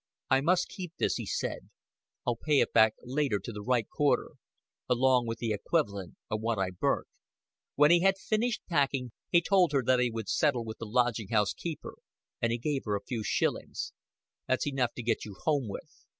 [0.31, 1.69] "I must keep this," he said.
[2.25, 4.31] "I'll pay it back later to the right quarter
[4.89, 7.05] along with the equivalent of what I burnt."
[7.75, 11.27] When he had finished packing he told her that he would settle with the lodging
[11.27, 11.97] house keeper,
[12.41, 13.93] and he gave her a few shillings.
[14.47, 16.03] "That's enough to get you home with."